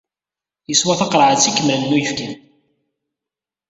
[0.69, 2.29] Yeswa taqerɛet ikemlen n uyefki.